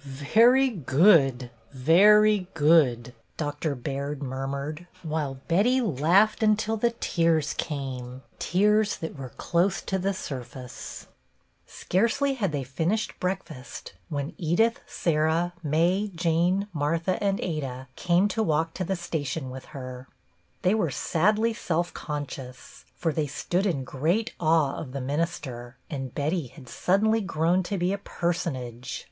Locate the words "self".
21.52-21.92